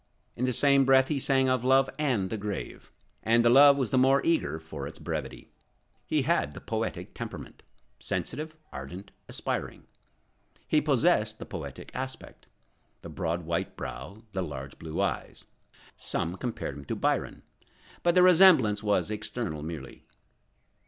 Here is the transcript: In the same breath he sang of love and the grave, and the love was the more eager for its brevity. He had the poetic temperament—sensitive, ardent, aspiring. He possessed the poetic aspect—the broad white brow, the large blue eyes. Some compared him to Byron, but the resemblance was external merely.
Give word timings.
In 0.35 0.45
the 0.45 0.51
same 0.51 0.83
breath 0.83 1.09
he 1.09 1.19
sang 1.19 1.47
of 1.47 1.63
love 1.63 1.87
and 1.99 2.31
the 2.31 2.37
grave, 2.39 2.91
and 3.21 3.45
the 3.45 3.51
love 3.51 3.77
was 3.77 3.91
the 3.91 3.99
more 3.99 4.19
eager 4.25 4.57
for 4.57 4.87
its 4.87 4.97
brevity. 4.97 5.51
He 6.07 6.23
had 6.23 6.55
the 6.55 6.59
poetic 6.59 7.13
temperament—sensitive, 7.13 8.55
ardent, 8.71 9.11
aspiring. 9.29 9.83
He 10.67 10.81
possessed 10.81 11.37
the 11.37 11.45
poetic 11.45 11.91
aspect—the 11.95 13.09
broad 13.09 13.43
white 13.45 13.77
brow, 13.77 14.23
the 14.31 14.41
large 14.41 14.79
blue 14.79 14.99
eyes. 14.99 15.45
Some 15.95 16.35
compared 16.35 16.75
him 16.79 16.85
to 16.85 16.95
Byron, 16.95 17.43
but 18.01 18.15
the 18.15 18.23
resemblance 18.23 18.81
was 18.81 19.11
external 19.11 19.61
merely. 19.61 20.07